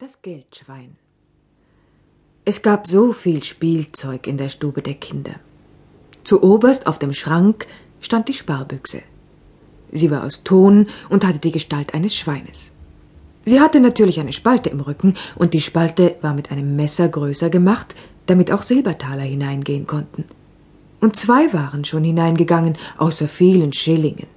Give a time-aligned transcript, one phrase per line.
[0.00, 0.94] Das Geldschwein.
[2.44, 5.32] Es gab so viel Spielzeug in der Stube der Kinder.
[6.22, 7.66] Zuoberst auf dem Schrank
[8.00, 9.02] stand die Sparbüchse.
[9.90, 12.70] Sie war aus Ton und hatte die Gestalt eines Schweines.
[13.44, 17.50] Sie hatte natürlich eine Spalte im Rücken, und die Spalte war mit einem Messer größer
[17.50, 17.96] gemacht,
[18.26, 20.26] damit auch Silbertaler hineingehen konnten.
[21.00, 24.28] Und zwei waren schon hineingegangen, außer vielen Schillingen.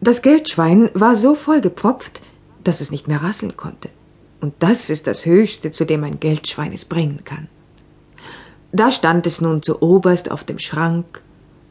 [0.00, 2.22] Das Geldschwein war so vollgepfropft,
[2.64, 3.90] dass es nicht mehr rasseln konnte.
[4.40, 7.48] Und das ist das Höchste, zu dem ein Geldschwein es bringen kann.
[8.72, 11.22] Da stand es nun zu oberst auf dem Schrank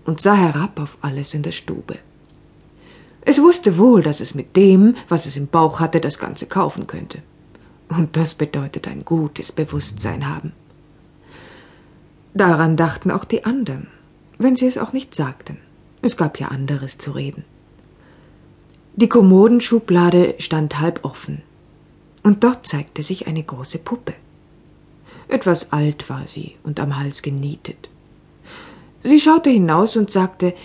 [0.06, 1.98] und sah herab auf alles in der Stube.
[3.22, 6.88] Es wusste wohl, dass es mit dem, was es im Bauch hatte, das Ganze kaufen
[6.88, 7.22] könnte.
[7.90, 10.54] Und das bedeutet ein gutes Bewusstsein haben.
[12.34, 13.88] Daran dachten auch die anderen,
[14.38, 15.58] wenn sie es auch nicht sagten.
[16.02, 17.44] Es gab ja anderes zu reden.
[18.96, 21.42] Die Kommodenschublade stand halb offen
[22.26, 24.16] und dort zeigte sich eine große Puppe.
[25.28, 27.88] Etwas alt war sie und am Hals genietet.
[29.04, 30.56] Sie schaute hinaus und sagte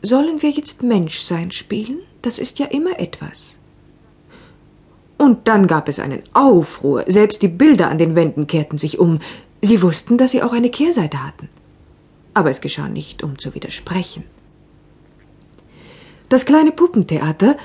[0.00, 1.98] Sollen wir jetzt Menschsein spielen?
[2.22, 3.58] Das ist ja immer etwas.
[5.18, 9.18] Und dann gab es einen Aufruhr, selbst die Bilder an den Wänden kehrten sich um.
[9.62, 11.48] Sie wussten, dass sie auch eine Kehrseite hatten.
[12.32, 14.22] Aber es geschah nicht, um zu widersprechen.
[16.28, 17.56] Das kleine Puppentheater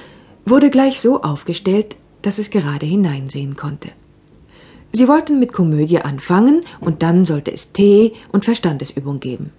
[0.43, 3.89] wurde gleich so aufgestellt, dass es gerade hineinsehen konnte.
[4.93, 9.51] Sie wollten mit Komödie anfangen, und dann sollte es Tee und Verstandesübung geben.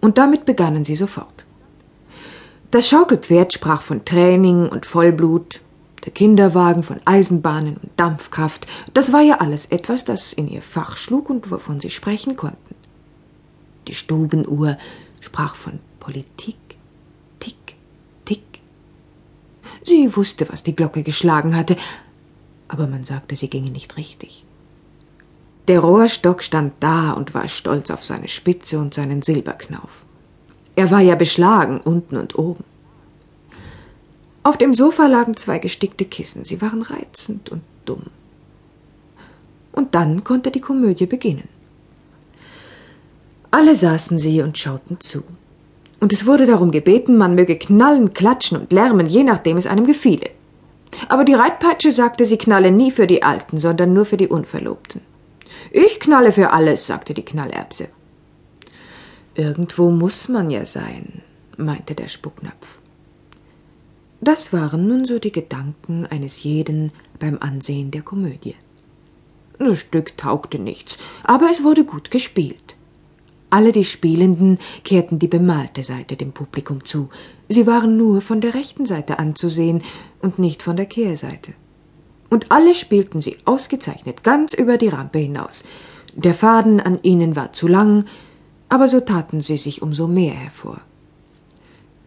[0.00, 1.44] Und damit begannen sie sofort.
[2.70, 5.60] Das Schaukelpferd sprach von Training und Vollblut,
[6.04, 10.96] der Kinderwagen von Eisenbahnen und Dampfkraft, das war ja alles etwas, das in ihr Fach
[10.96, 12.74] schlug und wovon sie sprechen konnten.
[13.88, 14.76] Die Stubenuhr
[15.20, 16.56] sprach von Politik,
[19.88, 21.76] Sie wusste, was die Glocke geschlagen hatte,
[22.68, 24.44] aber man sagte, sie ginge nicht richtig.
[25.66, 30.04] Der Rohrstock stand da und war stolz auf seine Spitze und seinen Silberknauf.
[30.76, 32.64] Er war ja beschlagen unten und oben.
[34.42, 38.04] Auf dem Sofa lagen zwei gestickte Kissen, sie waren reizend und dumm.
[39.72, 41.48] Und dann konnte die Komödie beginnen.
[43.50, 45.24] Alle saßen sie und schauten zu
[46.00, 49.86] und es wurde darum gebeten, man möge knallen, klatschen und lärmen, je nachdem es einem
[49.86, 50.30] gefiele.
[51.08, 55.00] Aber die Reitpeitsche sagte, sie knalle nie für die Alten, sondern nur für die Unverlobten.
[55.70, 57.88] Ich knalle für alles, sagte die Knallerbse.
[59.34, 61.22] Irgendwo muss man ja sein,
[61.56, 62.78] meinte der Spucknapf.
[64.20, 68.56] Das waren nun so die Gedanken eines jeden beim Ansehen der Komödie.
[69.58, 72.77] Das Stück taugte nichts, aber es wurde gut gespielt.
[73.50, 77.08] Alle die Spielenden kehrten die bemalte Seite dem Publikum zu.
[77.48, 79.82] Sie waren nur von der rechten Seite anzusehen
[80.20, 81.54] und nicht von der Kehrseite.
[82.28, 85.64] Und alle spielten sie ausgezeichnet ganz über die Rampe hinaus.
[86.14, 88.04] Der Faden an ihnen war zu lang,
[88.68, 90.80] aber so taten sie sich umso mehr hervor.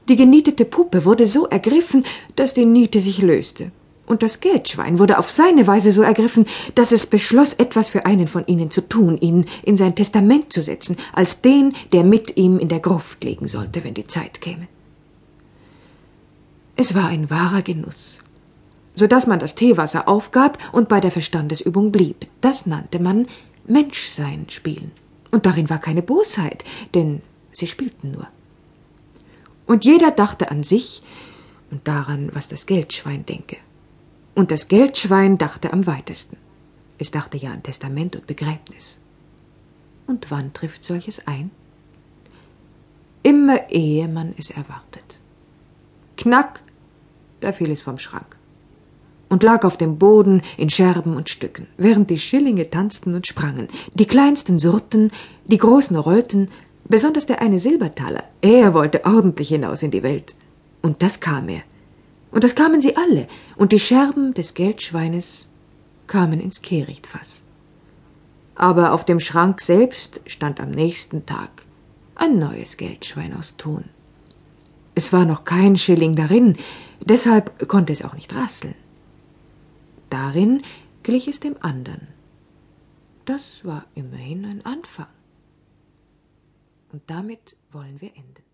[0.09, 2.03] Die genietete Puppe wurde so ergriffen,
[2.35, 3.71] dass die Niete sich löste
[4.11, 6.45] und das Geldschwein wurde auf seine Weise so ergriffen,
[6.75, 10.61] dass es beschloss, etwas für einen von ihnen zu tun, ihn in sein Testament zu
[10.61, 14.67] setzen, als den, der mit ihm in der Gruft liegen sollte, wenn die Zeit käme.
[16.75, 18.19] Es war ein wahrer Genuss,
[18.95, 22.27] so dass man das Teewasser aufgab und bei der Verstandesübung blieb.
[22.41, 23.27] Das nannte man
[23.65, 24.91] Menschsein spielen.
[25.31, 27.21] Und darin war keine Bosheit, denn
[27.53, 28.27] sie spielten nur.
[29.65, 31.01] Und jeder dachte an sich
[31.69, 33.55] und daran, was das Geldschwein denke.
[34.35, 36.37] Und das Geldschwein dachte am weitesten.
[36.97, 38.99] Es dachte ja an Testament und Begräbnis.
[40.07, 41.51] Und wann trifft solches ein?
[43.23, 45.17] Immer ehe man es erwartet.
[46.17, 46.61] Knack,
[47.39, 48.37] da fiel es vom Schrank
[49.31, 53.69] und lag auf dem Boden in Scherben und Stücken, während die Schillinge tanzten und sprangen,
[53.93, 55.09] die kleinsten surrten,
[55.45, 56.49] die großen rollten,
[56.89, 60.35] besonders der eine Silbertaler, er wollte ordentlich hinaus in die Welt.
[60.81, 61.61] Und das kam er,
[62.31, 65.47] und das kamen sie alle, und die Scherben des Geldschweines
[66.07, 67.41] kamen ins Kehrichtfass.
[68.55, 71.65] Aber auf dem Schrank selbst stand am nächsten Tag
[72.15, 73.85] ein neues Geldschwein aus Ton.
[74.93, 76.57] Es war noch kein Schilling darin,
[77.03, 78.75] deshalb konnte es auch nicht rasseln.
[80.09, 80.61] Darin
[81.03, 82.07] glich es dem andern.
[83.25, 85.07] Das war immerhin ein Anfang.
[86.91, 88.50] Und damit wollen wir enden.